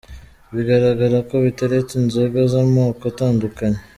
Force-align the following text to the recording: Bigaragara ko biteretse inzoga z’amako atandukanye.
Bigaragara 0.55 1.17
ko 1.29 1.35
biteretse 1.45 1.91
inzoga 2.01 2.39
z’amako 2.51 3.03
atandukanye. 3.11 3.79